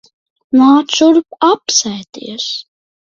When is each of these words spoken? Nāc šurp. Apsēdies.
Nāc 0.59 0.95
šurp. 0.99 1.37
Apsēdies. 1.47 2.47